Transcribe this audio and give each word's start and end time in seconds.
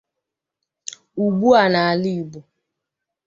Ugbua 1.25 1.61
n'ala 1.71 2.03
Igbo 2.17 2.39